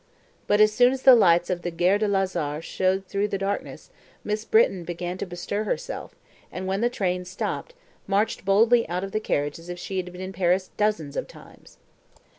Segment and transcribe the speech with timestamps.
[0.47, 3.91] But, as soon as the lights of the Gare de Lazare showed through the darkness,
[4.23, 6.15] Miss Britton began to bestir herself,
[6.51, 7.75] and, when the train stopped,
[8.07, 11.27] marched boldly out of the carriage as if she had been in Paris dozens of
[11.27, 11.77] times.